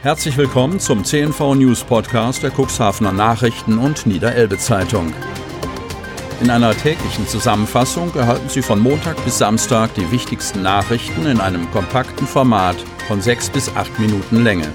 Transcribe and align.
Herzlich 0.00 0.36
willkommen 0.36 0.78
zum 0.78 1.04
CNV 1.04 1.56
News 1.56 1.82
Podcast 1.82 2.44
der 2.44 2.52
Cuxhavener 2.52 3.10
Nachrichten 3.10 3.78
und 3.78 4.06
Niederelbe 4.06 4.56
Zeitung. 4.56 5.12
In 6.40 6.50
einer 6.50 6.72
täglichen 6.72 7.26
Zusammenfassung 7.26 8.14
erhalten 8.14 8.48
Sie 8.48 8.62
von 8.62 8.78
Montag 8.78 9.16
bis 9.24 9.38
Samstag 9.38 9.92
die 9.94 10.08
wichtigsten 10.12 10.62
Nachrichten 10.62 11.26
in 11.26 11.40
einem 11.40 11.68
kompakten 11.72 12.28
Format 12.28 12.76
von 13.08 13.20
sechs 13.20 13.50
bis 13.50 13.74
acht 13.74 13.98
Minuten 13.98 14.44
Länge. 14.44 14.72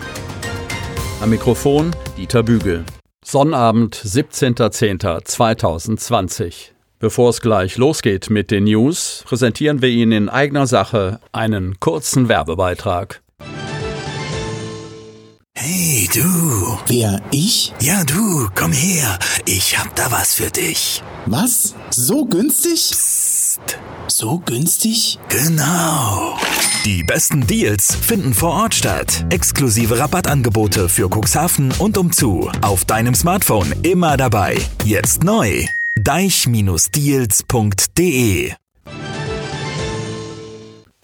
Am 1.22 1.30
Mikrofon 1.30 1.96
Dieter 2.18 2.44
Bügel. 2.44 2.84
Sonnabend, 3.24 3.96
17.10.2020. 3.96 6.72
Bevor 7.00 7.30
es 7.30 7.40
gleich 7.40 7.78
losgeht 7.78 8.30
mit 8.30 8.52
den 8.52 8.66
News, 8.66 9.24
präsentieren 9.26 9.82
wir 9.82 9.88
Ihnen 9.88 10.12
in 10.12 10.28
eigener 10.28 10.68
Sache 10.68 11.22
einen 11.32 11.80
kurzen 11.80 12.28
Werbebeitrag. 12.28 13.23
Hey 15.56 16.10
du. 16.12 16.80
Wer, 16.88 17.22
ich? 17.30 17.74
Ja 17.80 18.04
du, 18.04 18.50
komm 18.56 18.72
her. 18.72 19.20
Ich 19.46 19.78
hab 19.78 19.96
da 19.96 20.12
was 20.12 20.34
für 20.34 20.50
dich. 20.50 21.04
Was? 21.28 21.76
So 21.92 22.26
günstig? 22.26 22.90
Psst. 22.90 23.78
So 24.08 24.40
günstig? 24.40 25.20
Genau. 25.30 26.36
Die 26.86 27.04
besten 27.04 27.46
Deals 27.46 27.96
finden 27.96 28.34
vor 28.34 28.54
Ort 28.54 28.74
statt. 28.74 29.28
Exklusive 29.30 30.00
Rabattangebote 30.00 30.90
für 30.90 31.08
Cuxhaven 31.08 31.72
und 31.78 32.00
umzu. 32.00 32.50
Auf 32.62 32.86
deinem 32.86 33.14
Smartphone 33.14 33.76
immer 33.84 34.18
dabei. 34.18 34.58
Jetzt 34.84 35.24
neu 35.24 35.68
deich-deals.de 35.96 38.54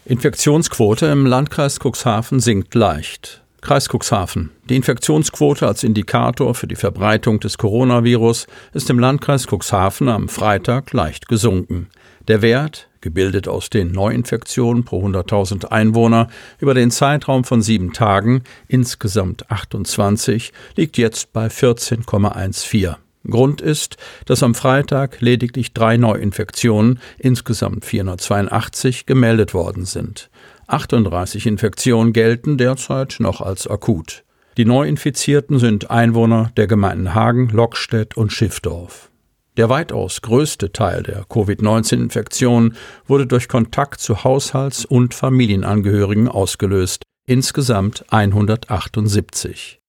Infektionsquote 0.05 1.05
im 1.05 1.27
Landkreis 1.27 1.77
Cuxhaven 1.79 2.39
sinkt 2.39 2.73
leicht. 2.73 3.43
Kreis 3.61 3.87
Cuxhaven. 3.89 4.51
Die 4.69 4.75
Infektionsquote 4.75 5.67
als 5.67 5.83
Indikator 5.83 6.55
für 6.55 6.67
die 6.67 6.75
Verbreitung 6.75 7.39
des 7.39 7.57
Coronavirus 7.57 8.47
ist 8.73 8.89
im 8.89 8.99
Landkreis 8.99 9.47
Cuxhaven 9.47 10.09
am 10.09 10.29
Freitag 10.29 10.93
leicht 10.93 11.27
gesunken. 11.27 11.89
Der 12.27 12.41
Wert, 12.41 12.89
gebildet 13.01 13.47
aus 13.47 13.69
den 13.69 13.91
Neuinfektionen 13.91 14.83
pro 14.85 15.05
100.000 15.05 15.65
Einwohner 15.65 16.29
über 16.59 16.73
den 16.73 16.91
Zeitraum 16.91 17.43
von 17.43 17.61
sieben 17.61 17.93
Tagen, 17.93 18.43
insgesamt 18.67 19.49
28, 19.49 20.53
liegt 20.75 20.97
jetzt 20.97 21.33
bei 21.33 21.47
14,14. 21.47 22.95
Grund 23.29 23.61
ist, 23.61 23.97
dass 24.25 24.43
am 24.43 24.55
Freitag 24.55 25.19
lediglich 25.19 25.73
drei 25.73 25.97
Neuinfektionen, 25.97 26.99
insgesamt 27.17 27.85
482, 27.85 29.05
gemeldet 29.05 29.53
worden 29.53 29.85
sind. 29.85 30.29
38 30.69 31.47
Infektionen 31.47 32.13
gelten 32.13 32.57
derzeit 32.57 33.17
noch 33.19 33.41
als 33.41 33.67
akut. 33.67 34.23
Die 34.57 34.65
Neuinfizierten 34.65 35.57
sind 35.57 35.89
Einwohner 35.89 36.51
der 36.57 36.67
Gemeinden 36.67 37.13
Hagen, 37.15 37.49
Lockstedt 37.49 38.17
und 38.17 38.31
Schiffdorf. 38.31 39.09
Der 39.57 39.69
weitaus 39.69 40.21
größte 40.21 40.71
Teil 40.71 41.03
der 41.03 41.25
Covid-19-Infektionen 41.25 42.75
wurde 43.07 43.27
durch 43.27 43.47
Kontakt 43.47 43.99
zu 43.99 44.23
Haushalts- 44.23 44.85
und 44.85 45.13
Familienangehörigen 45.13 46.27
ausgelöst, 46.27 47.03
insgesamt 47.25 48.05
178. 48.09 49.79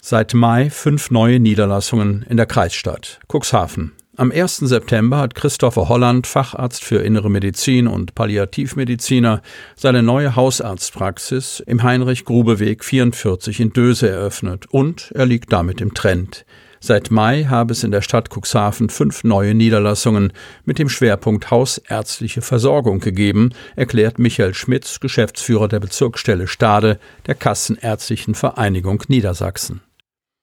Seit 0.00 0.34
Mai 0.34 0.68
fünf 0.68 1.10
neue 1.10 1.40
Niederlassungen 1.40 2.24
in 2.28 2.36
der 2.36 2.46
Kreisstadt 2.46 3.20
Cuxhaven. 3.28 3.92
Am 4.14 4.30
1. 4.30 4.58
September 4.58 5.16
hat 5.16 5.34
Christopher 5.34 5.88
Holland, 5.88 6.26
Facharzt 6.26 6.84
für 6.84 6.98
Innere 6.98 7.30
Medizin 7.30 7.86
und 7.86 8.14
Palliativmediziner, 8.14 9.40
seine 9.74 10.02
neue 10.02 10.36
Hausarztpraxis 10.36 11.60
im 11.60 11.82
Heinrich-Grube-Weg 11.82 12.84
44 12.84 13.60
in 13.60 13.72
Döse 13.72 14.10
eröffnet 14.10 14.66
und 14.70 15.12
er 15.14 15.24
liegt 15.24 15.50
damit 15.50 15.80
im 15.80 15.94
Trend. 15.94 16.44
Seit 16.78 17.10
Mai 17.10 17.44
habe 17.44 17.72
es 17.72 17.84
in 17.84 17.90
der 17.90 18.02
Stadt 18.02 18.28
Cuxhaven 18.28 18.90
fünf 18.90 19.24
neue 19.24 19.54
Niederlassungen 19.54 20.34
mit 20.66 20.78
dem 20.78 20.90
Schwerpunkt 20.90 21.50
hausärztliche 21.50 22.42
Versorgung 22.42 23.00
gegeben, 23.00 23.54
erklärt 23.76 24.18
Michael 24.18 24.52
Schmitz, 24.52 25.00
Geschäftsführer 25.00 25.68
der 25.68 25.80
Bezirksstelle 25.80 26.48
Stade 26.48 26.98
der 27.26 27.34
Kassenärztlichen 27.34 28.34
Vereinigung 28.34 29.02
Niedersachsen. 29.08 29.80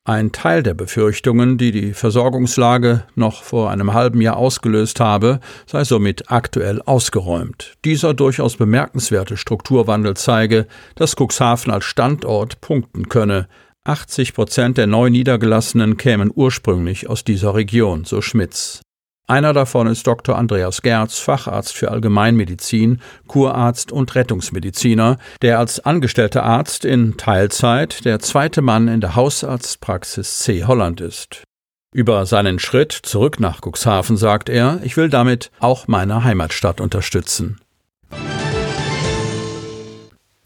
Ein 0.05 0.31
Teil 0.31 0.63
der 0.63 0.73
Befürchtungen, 0.73 1.57
die 1.57 1.71
die 1.71 1.93
Versorgungslage 1.93 3.03
noch 3.15 3.43
vor 3.43 3.69
einem 3.69 3.93
halben 3.93 4.21
Jahr 4.21 4.37
ausgelöst 4.37 4.99
habe, 4.99 5.39
sei 5.67 5.83
somit 5.83 6.31
aktuell 6.31 6.81
ausgeräumt. 6.81 7.75
Dieser 7.85 8.13
durchaus 8.13 8.57
bemerkenswerte 8.57 9.37
Strukturwandel 9.37 10.15
zeige, 10.15 10.67
dass 10.95 11.15
Cuxhaven 11.15 11.71
als 11.71 11.85
Standort 11.85 12.59
punkten 12.61 13.09
könne. 13.09 13.47
80 13.83 14.33
Prozent 14.33 14.77
der 14.77 14.87
neu 14.87 15.09
Niedergelassenen 15.09 15.97
kämen 15.97 16.31
ursprünglich 16.33 17.09
aus 17.09 17.23
dieser 17.23 17.53
Region, 17.53 18.05
so 18.05 18.21
Schmitz. 18.21 18.81
Einer 19.29 19.53
davon 19.53 19.85
ist 19.85 20.07
Dr. 20.07 20.39
Andreas 20.39 20.81
Gerz, 20.81 21.19
Facharzt 21.19 21.77
für 21.77 21.91
Allgemeinmedizin, 21.91 22.99
Kurarzt 23.27 23.91
und 23.91 24.15
Rettungsmediziner, 24.15 25.17
der 25.43 25.59
als 25.59 25.79
angestellter 25.79 26.41
Arzt 26.43 26.83
in 26.83 27.15
Teilzeit 27.15 28.05
der 28.05 28.17
zweite 28.17 28.63
Mann 28.63 28.87
in 28.87 29.01
der 29.01 29.15
Hausarztpraxis 29.15 30.39
C. 30.39 30.63
Holland 30.63 30.99
ist. 30.99 31.43
Über 31.93 32.25
seinen 32.25 32.57
Schritt 32.57 32.91
zurück 32.91 33.39
nach 33.39 33.61
Cuxhaven 33.61 34.17
sagt 34.17 34.49
er, 34.49 34.79
ich 34.81 34.97
will 34.97 35.09
damit 35.09 35.51
auch 35.59 35.87
meine 35.87 36.23
Heimatstadt 36.23 36.81
unterstützen. 36.81 37.59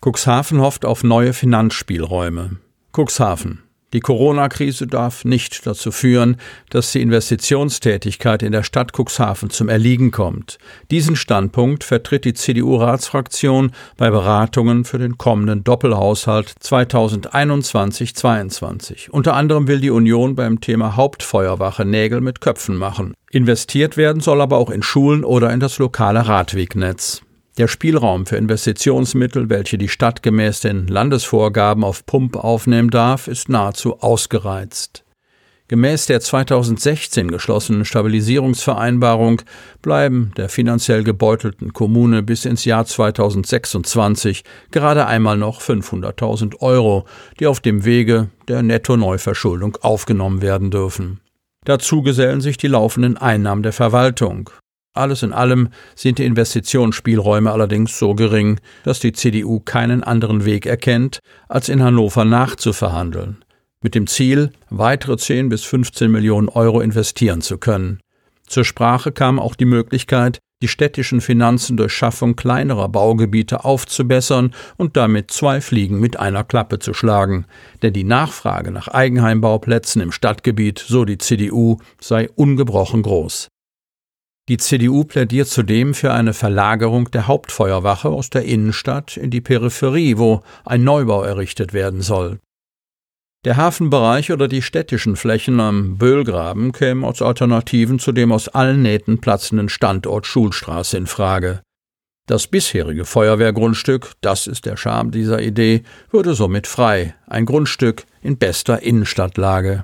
Cuxhaven 0.01 0.59
hofft 0.59 0.83
auf 0.83 1.05
neue 1.05 1.31
Finanzspielräume. 1.31 2.57
Cuxhaven. 2.91 3.62
Die 3.93 3.99
Corona-Krise 3.99 4.87
darf 4.87 5.23
nicht 5.23 5.65
dazu 5.65 5.91
führen, 5.91 6.37
dass 6.69 6.91
die 6.91 7.01
Investitionstätigkeit 7.01 8.43
in 8.43 8.51
der 8.51 8.63
Stadt 8.63 8.91
Cuxhaven 8.91 9.51
zum 9.51 9.69
Erliegen 9.69 10.11
kommt. 10.11 10.57
Diesen 10.91 11.15
Standpunkt 11.15 11.83
vertritt 11.83 12.25
die 12.25 12.33
CDU-Ratsfraktion 12.33 13.71
bei 13.97 14.09
Beratungen 14.09 14.83
für 14.83 14.97
den 14.97 15.19
kommenden 15.19 15.63
Doppelhaushalt 15.63 16.55
2021-22. 16.61 19.11
Unter 19.11 19.35
anderem 19.35 19.67
will 19.67 19.79
die 19.79 19.91
Union 19.91 20.35
beim 20.35 20.59
Thema 20.59 20.95
Hauptfeuerwache 20.95 21.85
Nägel 21.85 22.21
mit 22.21 22.41
Köpfen 22.41 22.75
machen. 22.75 23.13
Investiert 23.29 23.95
werden 23.95 24.21
soll 24.21 24.41
aber 24.41 24.57
auch 24.57 24.71
in 24.71 24.81
Schulen 24.83 25.23
oder 25.23 25.53
in 25.53 25.59
das 25.59 25.77
lokale 25.77 26.27
Radwegnetz. 26.27 27.21
Der 27.59 27.67
Spielraum 27.67 28.25
für 28.25 28.37
Investitionsmittel, 28.37 29.47
welche 29.47 29.77
die 29.77 29.87
Stadt 29.87 30.23
gemäß 30.23 30.61
den 30.61 30.87
Landesvorgaben 30.87 31.83
auf 31.83 32.03
Pump 32.03 32.35
aufnehmen 32.35 32.89
darf, 32.89 33.27
ist 33.27 33.47
nahezu 33.47 33.99
ausgereizt. 33.99 35.03
Gemäß 35.67 36.07
der 36.07 36.19
2016 36.19 37.29
geschlossenen 37.29 37.85
Stabilisierungsvereinbarung 37.85 39.43
bleiben 39.83 40.31
der 40.35 40.49
finanziell 40.49 41.03
gebeutelten 41.03 41.73
Kommune 41.73 42.23
bis 42.23 42.45
ins 42.45 42.65
Jahr 42.65 42.85
2026 42.85 44.43
gerade 44.71 45.05
einmal 45.05 45.37
noch 45.37 45.61
500.000 45.61 46.59
Euro, 46.59 47.05
die 47.39 47.45
auf 47.45 47.59
dem 47.59 47.85
Wege 47.85 48.29
der 48.47 48.63
Netto-Neuverschuldung 48.63 49.77
aufgenommen 49.81 50.41
werden 50.41 50.71
dürfen. 50.71 51.21
Dazu 51.65 52.01
gesellen 52.01 52.41
sich 52.41 52.57
die 52.57 52.67
laufenden 52.67 53.15
Einnahmen 53.17 53.63
der 53.63 53.73
Verwaltung. 53.73 54.49
Alles 54.93 55.23
in 55.23 55.33
allem 55.33 55.69
sind 55.95 56.19
die 56.19 56.25
Investitionsspielräume 56.25 57.51
allerdings 57.51 57.97
so 57.97 58.13
gering, 58.13 58.59
dass 58.83 58.99
die 58.99 59.11
CDU 59.11 59.59
keinen 59.59 60.03
anderen 60.03 60.45
Weg 60.45 60.67
erkennt, 60.67 61.19
als 61.49 61.67
in 61.67 61.81
Hannover 61.81 62.25
nachzuverhandeln, 62.25 63.43
mit 63.81 63.95
dem 63.95 64.05
Ziel, 64.05 64.51
weitere 64.69 65.17
10 65.17 65.49
bis 65.49 65.63
15 65.63 66.11
Millionen 66.11 66.47
Euro 66.47 66.79
investieren 66.79 67.41
zu 67.41 67.57
können. 67.57 68.01
Zur 68.45 68.65
Sprache 68.65 69.11
kam 69.11 69.39
auch 69.39 69.55
die 69.55 69.65
Möglichkeit, 69.65 70.37
die 70.61 70.67
städtischen 70.67 71.21
Finanzen 71.21 71.75
durch 71.75 71.91
Schaffung 71.91 72.35
kleinerer 72.35 72.87
Baugebiete 72.87 73.65
aufzubessern 73.65 74.53
und 74.77 74.95
damit 74.95 75.31
zwei 75.31 75.59
Fliegen 75.59 75.99
mit 75.99 76.19
einer 76.19 76.43
Klappe 76.43 76.77
zu 76.79 76.93
schlagen. 76.93 77.45
Denn 77.81 77.93
die 77.93 78.05
Nachfrage 78.05 78.71
nach 78.71 78.87
Eigenheimbauplätzen 78.87 80.01
im 80.01 80.11
Stadtgebiet, 80.11 80.79
so 80.79 81.03
die 81.03 81.17
CDU, 81.17 81.79
sei 81.99 82.29
ungebrochen 82.35 83.01
groß. 83.01 83.49
Die 84.49 84.57
CDU 84.57 85.05
plädiert 85.05 85.47
zudem 85.47 85.93
für 85.93 86.11
eine 86.11 86.33
Verlagerung 86.33 87.09
der 87.11 87.27
Hauptfeuerwache 87.27 88.09
aus 88.09 88.29
der 88.29 88.43
Innenstadt 88.43 89.15
in 89.15 89.29
die 89.29 89.39
Peripherie, 89.39 90.17
wo 90.17 90.41
ein 90.65 90.83
Neubau 90.83 91.23
errichtet 91.23 91.71
werden 91.71 92.01
soll. 92.01 92.39
Der 93.45 93.55
Hafenbereich 93.55 94.31
oder 94.31 94.49
die 94.49 94.61
städtischen 94.61 95.15
Flächen 95.15 95.59
am 95.59 95.97
Böhlgraben 95.97 96.73
kämen 96.73 97.05
als 97.05 97.21
Alternativen 97.21 97.99
zu 97.99 98.11
dem 98.11 98.31
aus 98.31 98.49
allen 98.49 98.81
Nähten 98.81 99.19
platzenden 99.19 99.69
Standort 99.69 100.25
Schulstraße 100.25 100.97
in 100.97 101.07
Frage. 101.07 101.61
Das 102.25 102.47
bisherige 102.47 103.03
Feuerwehrgrundstück, 103.03 104.13
das 104.21 104.47
ist 104.47 104.65
der 104.65 104.77
Charme 104.77 105.11
dieser 105.11 105.41
Idee, 105.41 105.83
würde 106.09 106.35
somit 106.35 106.67
frei, 106.67 107.15
ein 107.27 107.45
Grundstück 107.45 108.05
in 108.21 108.37
bester 108.37 108.81
Innenstadtlage. 108.81 109.83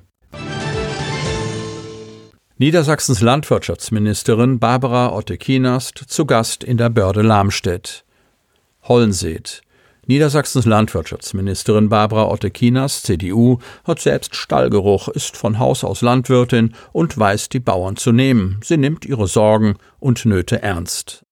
Niedersachsens 2.61 3.21
Landwirtschaftsministerin 3.21 4.59
Barbara 4.59 5.13
Otte-Kienast 5.13 5.97
zu 5.97 6.25
Gast 6.25 6.61
in 6.61 6.75
der 6.75 6.89
Börde 6.89 7.21
Lamstedt. 7.21 8.03
Hollenseet. 8.83 9.61
Niedersachsens 10.07 10.65
Landwirtschaftsministerin 10.65 11.87
Barbara 11.87 12.25
Otte-Kienast, 12.25 13.05
CDU, 13.05 13.59
hat 13.85 14.01
selbst 14.01 14.35
Stallgeruch, 14.35 15.07
ist 15.07 15.37
von 15.37 15.57
Haus 15.57 15.85
aus 15.85 16.01
Landwirtin 16.01 16.73
und 16.91 17.17
weiß 17.17 17.47
die 17.47 17.61
Bauern 17.61 17.95
zu 17.95 18.11
nehmen. 18.11 18.59
Sie 18.61 18.75
nimmt 18.75 19.05
ihre 19.05 19.27
Sorgen 19.27 19.75
und 20.01 20.25
Nöte 20.25 20.61
ernst. 20.61 21.23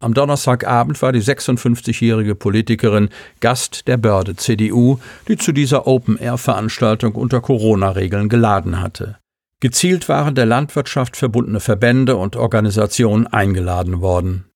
Am 0.00 0.12
Donnerstagabend 0.12 1.00
war 1.00 1.12
die 1.12 1.22
56-jährige 1.22 2.34
Politikerin 2.34 3.08
Gast 3.40 3.88
der 3.88 3.96
Börde 3.96 4.36
CDU, 4.36 4.98
die 5.28 5.38
zu 5.38 5.52
dieser 5.52 5.86
Open-Air-Veranstaltung 5.86 7.14
unter 7.14 7.40
Corona-Regeln 7.40 8.28
geladen 8.28 8.82
hatte. 8.82 9.16
Gezielt 9.60 10.08
waren 10.08 10.34
der 10.34 10.46
Landwirtschaft 10.46 11.16
verbundene 11.16 11.60
Verbände 11.60 12.16
und 12.16 12.36
Organisationen 12.36 13.26
eingeladen 13.26 14.00
worden. 14.00 14.46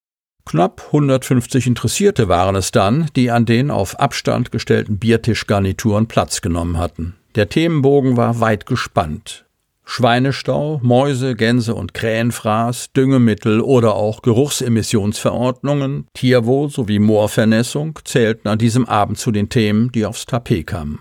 Knapp 0.44 0.82
150 0.86 1.66
Interessierte 1.66 2.28
waren 2.28 2.56
es 2.56 2.70
dann, 2.70 3.08
die 3.16 3.30
an 3.30 3.46
den 3.46 3.70
auf 3.70 3.98
Abstand 3.98 4.52
gestellten 4.52 4.98
Biertischgarnituren 4.98 6.06
Platz 6.06 6.40
genommen 6.40 6.76
hatten. 6.76 7.14
Der 7.34 7.48
Themenbogen 7.48 8.16
war 8.16 8.40
weit 8.40 8.66
gespannt. 8.66 9.46
Schweinestau, 9.84 10.78
Mäuse, 10.82 11.34
Gänse 11.34 11.74
und 11.74 11.94
Krähenfraß, 11.94 12.92
Düngemittel 12.92 13.60
oder 13.60 13.94
auch 13.94 14.22
Geruchsemissionsverordnungen, 14.22 16.06
Tierwohl 16.14 16.70
sowie 16.70 16.98
Moorvernässung 16.98 17.98
zählten 18.04 18.48
an 18.48 18.58
diesem 18.58 18.86
Abend 18.86 19.18
zu 19.18 19.32
den 19.32 19.48
Themen, 19.48 19.90
die 19.92 20.06
aufs 20.06 20.26
Tapet 20.26 20.68
kamen. 20.68 21.00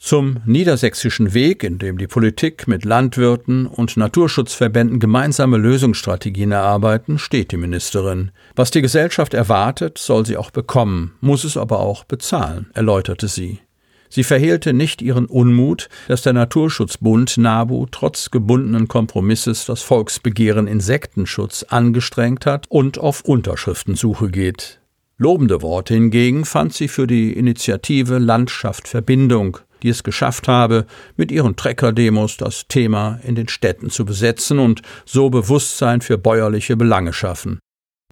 Zum 0.00 0.38
niedersächsischen 0.46 1.34
Weg, 1.34 1.62
in 1.62 1.76
dem 1.76 1.98
die 1.98 2.06
Politik 2.06 2.66
mit 2.66 2.86
Landwirten 2.86 3.66
und 3.66 3.98
Naturschutzverbänden 3.98 4.98
gemeinsame 4.98 5.58
Lösungsstrategien 5.58 6.52
erarbeiten, 6.52 7.18
steht 7.18 7.52
die 7.52 7.58
Ministerin. 7.58 8.30
Was 8.56 8.70
die 8.70 8.80
Gesellschaft 8.80 9.34
erwartet, 9.34 9.98
soll 9.98 10.24
sie 10.24 10.38
auch 10.38 10.50
bekommen, 10.50 11.12
muss 11.20 11.44
es 11.44 11.58
aber 11.58 11.80
auch 11.80 12.04
bezahlen, 12.04 12.70
erläuterte 12.72 13.28
sie. 13.28 13.60
Sie 14.08 14.24
verhehlte 14.24 14.72
nicht 14.72 15.02
ihren 15.02 15.26
Unmut, 15.26 15.90
dass 16.08 16.22
der 16.22 16.32
Naturschutzbund 16.32 17.36
NABU 17.36 17.86
trotz 17.90 18.30
gebundenen 18.30 18.88
Kompromisses 18.88 19.66
das 19.66 19.82
Volksbegehren 19.82 20.66
Insektenschutz 20.66 21.62
angestrengt 21.64 22.46
hat 22.46 22.64
und 22.70 22.98
auf 22.98 23.20
Unterschriftensuche 23.20 24.30
geht. 24.30 24.80
Lobende 25.18 25.60
Worte 25.60 25.92
hingegen 25.92 26.46
fand 26.46 26.72
sie 26.72 26.88
für 26.88 27.06
die 27.06 27.34
Initiative 27.34 28.16
Landschaft 28.18 28.88
Verbindung, 28.88 29.58
die 29.82 29.88
es 29.88 30.02
geschafft 30.02 30.48
habe, 30.48 30.86
mit 31.16 31.32
ihren 31.32 31.56
Trecker-Demos 31.56 32.36
das 32.36 32.66
Thema 32.68 33.20
in 33.24 33.34
den 33.34 33.48
Städten 33.48 33.90
zu 33.90 34.04
besetzen 34.04 34.58
und 34.58 34.82
so 35.04 35.30
Bewusstsein 35.30 36.00
für 36.00 36.18
bäuerliche 36.18 36.76
Belange 36.76 37.12
schaffen. 37.12 37.58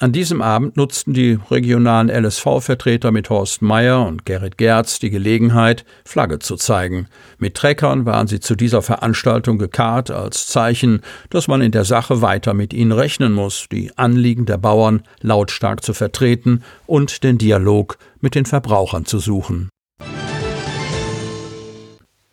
An 0.01 0.13
diesem 0.13 0.43
Abend 0.43 0.77
nutzten 0.77 1.13
die 1.13 1.41
regionalen 1.51 2.09
LSV-Vertreter 2.09 3.11
mit 3.11 3.31
Horst 3.31 3.63
Meyer 3.63 4.07
und 4.07 4.25
Gerrit 4.25 4.57
Gerz 4.57 5.01
die 5.01 5.11
Gelegenheit, 5.11 5.85
Flagge 6.05 6.39
zu 6.39 6.55
zeigen. 6.55 7.09
Mit 7.39 7.57
Treckern 7.57 8.07
waren 8.07 8.29
sie 8.29 8.39
zu 8.39 8.55
dieser 8.55 8.81
Veranstaltung 8.81 9.59
gekarrt 9.59 10.13
als 10.13 10.47
Zeichen, 10.47 11.01
dass 11.31 11.49
man 11.49 11.63
in 11.63 11.73
der 11.73 11.85
Sache 11.85 12.23
weiter 12.23 12.55
mit 12.55 12.73
ihnen 12.73 12.93
rechnen 12.93 13.33
muss, 13.33 13.67
die 13.73 13.91
Anliegen 13.99 14.47
der 14.47 14.59
Bauern 14.59 15.03
lautstark 15.21 15.83
zu 15.83 15.93
vertreten 15.95 16.63
und 16.87 17.25
den 17.25 17.37
Dialog 17.37 17.99
mit 18.21 18.37
den 18.37 18.47
Verbrauchern 18.47 19.05
zu 19.05 19.19
suchen. 19.19 19.69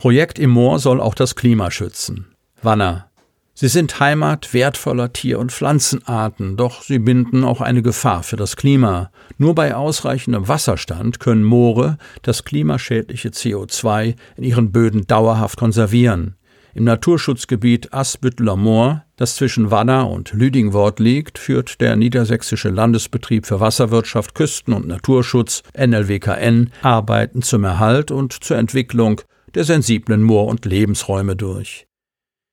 Projekt 0.06 0.38
im 0.38 0.52
Moor 0.52 0.78
soll 0.78 1.02
auch 1.02 1.16
das 1.16 1.34
Klima 1.34 1.72
schützen. 1.72 2.28
Wanner. 2.62 3.10
Sie 3.56 3.68
sind 3.68 4.00
Heimat 4.00 4.54
wertvoller 4.54 5.12
Tier- 5.12 5.40
und 5.40 5.52
Pflanzenarten, 5.52 6.58
doch 6.58 6.84
sie 6.84 7.00
binden 7.00 7.44
auch 7.44 7.60
eine 7.60 7.82
Gefahr 7.82 8.22
für 8.22 8.36
das 8.36 8.56
Klima. 8.56 9.10
Nur 9.40 9.56
bei 9.56 9.74
ausreichendem 9.74 10.48
Wasserstand 10.48 11.20
können 11.20 11.44
Moore 11.44 11.98
das 12.22 12.44
klimaschädliche 12.44 13.30
CO2 13.30 14.14
in 14.38 14.44
ihren 14.44 14.72
Böden 14.72 15.08
dauerhaft 15.08 15.58
konservieren. 15.58 16.36
Im 16.76 16.84
Naturschutzgebiet 16.84 17.92
Asbüttler 17.92 18.58
Moor, 18.58 19.06
das 19.16 19.38
zwischen 19.38 19.72
Wanner 19.72 20.08
und 20.12 20.34
Lüdingwort 20.34 21.00
liegt, 21.00 21.40
führt 21.40 21.82
der 21.82 21.96
Niedersächsische 21.96 22.70
Landesbetrieb 22.70 23.48
für 23.48 23.60
Wasserwirtschaft, 23.60 24.36
Küsten- 24.36 24.76
und 24.76 24.88
Naturschutz 24.88 25.64
NLWKN 25.76 26.70
Arbeiten 26.84 27.42
zum 27.42 27.64
Erhalt 27.64 28.12
und 28.12 28.34
zur 28.34 28.58
Entwicklung 28.58 29.22
der 29.56 29.64
sensiblen 29.64 30.22
Moor- 30.22 30.48
und 30.48 30.66
Lebensräume 30.66 31.36
durch. 31.36 31.88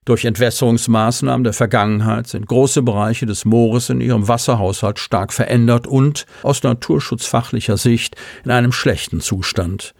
Durch 0.05 0.25
Entwässerungsmaßnahmen 0.25 1.45
der 1.45 1.53
Vergangenheit 1.53 2.27
sind 2.27 2.47
große 2.47 2.83
Bereiche 2.83 3.25
des 3.25 3.45
Moores 3.45 3.89
in 3.89 4.01
ihrem 4.01 4.27
Wasserhaushalt 4.27 4.99
stark 4.99 5.33
verändert 5.33 5.87
und 5.87 6.27
aus 6.43 6.63
naturschutzfachlicher 6.63 7.77
Sicht 7.77 8.17
in 8.45 8.51
einem 8.51 8.73
schlechten 8.73 9.21
Zustand. 9.21 9.95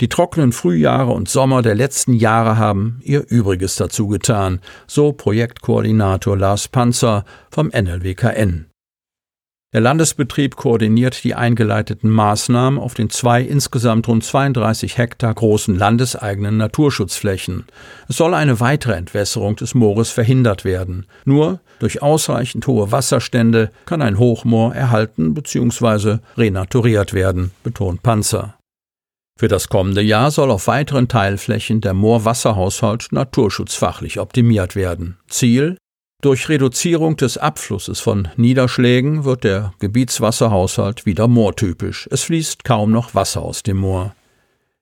Die 0.00 0.08
trockenen 0.08 0.50
Frühjahre 0.50 1.12
und 1.12 1.28
Sommer 1.28 1.62
der 1.62 1.76
letzten 1.76 2.14
Jahre 2.14 2.58
haben 2.58 3.00
ihr 3.04 3.24
Übriges 3.28 3.76
dazu 3.76 4.08
getan, 4.08 4.60
so 4.88 5.12
Projektkoordinator 5.12 6.36
Lars 6.36 6.66
Panzer 6.66 7.24
vom 7.48 7.68
NLWKN. 7.68 8.66
Der 9.74 9.80
Landesbetrieb 9.80 10.54
koordiniert 10.54 11.24
die 11.24 11.34
eingeleiteten 11.34 12.08
Maßnahmen 12.08 12.78
auf 12.78 12.94
den 12.94 13.10
zwei 13.10 13.42
insgesamt 13.42 14.06
rund 14.06 14.22
32 14.22 14.98
Hektar 14.98 15.34
großen 15.34 15.76
landeseigenen 15.76 16.56
Naturschutzflächen. 16.56 17.64
Es 18.08 18.16
soll 18.16 18.34
eine 18.34 18.60
weitere 18.60 18.92
Entwässerung 18.92 19.56
des 19.56 19.74
Moores 19.74 20.10
verhindert 20.10 20.64
werden. 20.64 21.06
Nur 21.24 21.58
durch 21.80 22.02
ausreichend 22.02 22.68
hohe 22.68 22.92
Wasserstände 22.92 23.72
kann 23.84 24.00
ein 24.00 24.16
Hochmoor 24.20 24.72
erhalten 24.76 25.34
bzw. 25.34 26.18
renaturiert 26.36 27.12
werden, 27.12 27.50
betont 27.64 28.04
Panzer. 28.04 28.54
Für 29.36 29.48
das 29.48 29.68
kommende 29.68 30.02
Jahr 30.02 30.30
soll 30.30 30.52
auf 30.52 30.68
weiteren 30.68 31.08
Teilflächen 31.08 31.80
der 31.80 31.94
Moorwasserhaushalt 31.94 33.08
naturschutzfachlich 33.10 34.20
optimiert 34.20 34.76
werden. 34.76 35.16
Ziel 35.26 35.78
durch 36.24 36.48
Reduzierung 36.48 37.16
des 37.16 37.36
Abflusses 37.36 38.00
von 38.00 38.28
Niederschlägen 38.36 39.24
wird 39.24 39.44
der 39.44 39.74
Gebietswasserhaushalt 39.78 41.04
wieder 41.04 41.28
moortypisch. 41.28 42.08
Es 42.10 42.22
fließt 42.22 42.64
kaum 42.64 42.92
noch 42.92 43.14
Wasser 43.14 43.42
aus 43.42 43.62
dem 43.62 43.76
Moor. 43.76 44.14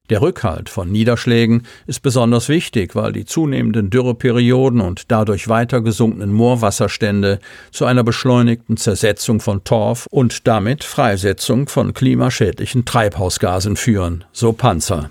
Der 0.09 0.21
Rückhalt 0.21 0.69
von 0.69 0.93
Niederschlägen 0.93 1.65
ist 1.87 2.00
besonders 2.03 2.49
wichtig, 2.49 2.94
weil 2.94 3.12
die 3.12 3.25
zunehmenden 3.25 3.91
Dürreperioden 3.91 4.81
und 4.81 5.11
dadurch 5.11 5.49
weiter 5.49 5.81
gesunkenen 5.81 6.33
Moorwasserstände 6.33 7.41
zu 7.71 7.87
einer 7.87 8.05
beschleunigten 8.05 8.77
Zersetzung 8.77 9.41
von 9.41 9.65
Torf 9.65 10.06
und 10.11 10.47
damit 10.47 10.85
Freisetzung 10.85 11.67
von 11.69 11.93
klimaschädlichen 11.93 12.85
Treibhausgasen 12.85 13.77
führen, 13.77 14.25
so 14.33 14.53
Panzer. 14.53 15.11